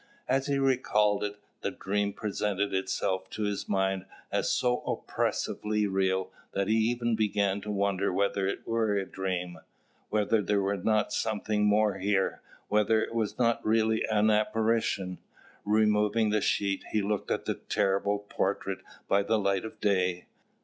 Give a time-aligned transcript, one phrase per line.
[0.27, 6.31] As he recalled it, the dream presented itself to his mind as so oppressively real
[6.53, 9.59] that he even began to wonder whether it were a dream,
[10.09, 15.19] whether there were not something more here, whether it were not really an apparition.
[15.65, 20.25] Removing the sheet, he looked at the terrible portrait by the light of day.